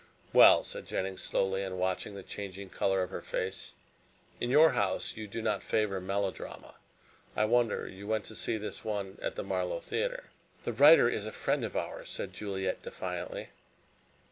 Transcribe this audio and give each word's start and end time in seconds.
"Well," 0.33 0.63
said 0.63 0.87
Jennings 0.87 1.21
slowly, 1.21 1.63
and 1.63 1.77
watching 1.77 2.15
the 2.15 2.23
changing 2.23 2.69
color 2.71 3.03
of 3.03 3.11
her 3.11 3.21
face, 3.21 3.73
"in 4.39 4.49
your 4.49 4.71
house 4.71 5.15
you 5.15 5.27
do 5.27 5.43
not 5.43 5.61
favor 5.61 6.01
melodrama. 6.01 6.73
I 7.35 7.45
wonder 7.45 7.87
you 7.87 8.07
went 8.07 8.25
to 8.25 8.35
see 8.35 8.57
this 8.57 8.83
one 8.83 9.19
at 9.21 9.35
the 9.35 9.43
Marlow 9.43 9.79
Theatre." 9.79 10.31
"The 10.63 10.73
writer 10.73 11.07
is 11.07 11.27
a 11.27 11.31
friend 11.31 11.63
of 11.63 11.77
ours," 11.77 12.09
said 12.09 12.33
Juliet 12.33 12.81
defiantly. 12.81 13.49